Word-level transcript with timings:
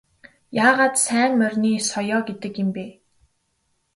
Яагаад 0.67 0.95
сайн 1.05 1.31
морины 1.39 1.71
соёо 1.89 2.19
гэдэг 2.27 2.53
юм 2.63 2.69
бэ? 2.75 2.85